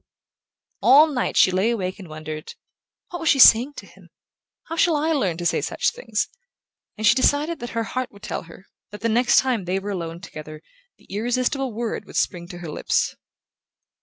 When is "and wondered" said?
1.99-2.55